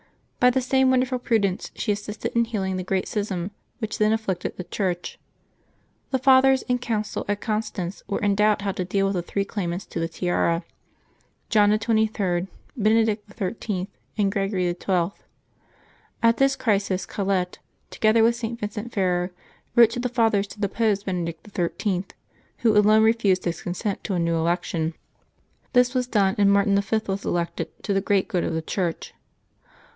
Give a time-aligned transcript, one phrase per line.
[0.39, 4.57] By the same wonderful prudence she assisted in healing the great schism which then afflicted
[4.57, 5.19] the Church.
[6.09, 9.45] The Fathers in council at Constance were in doubt how to deal with the three
[9.45, 10.63] claimants to the tiara—
[11.51, 13.87] John XXIII., Benedict XIII.,
[14.17, 15.11] and Gregory XII.
[16.23, 17.59] At this crisis Colette,
[17.91, 18.59] together with St.
[18.59, 19.29] Vincent Ferrer,
[19.75, 22.05] wrote to the Fathers to depose Benedict XIII.,
[22.59, 24.95] who alone refused his consent to a new election.
[25.73, 27.01] This was done, and Martin V.
[27.05, 29.13] was elected, to the great good of the Church.